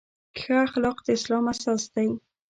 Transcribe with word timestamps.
ښه 0.39 0.53
اخلاق 0.65 0.97
د 1.05 1.07
اسلام 1.17 1.45
اساس 1.53 1.83
دی. 1.93 2.09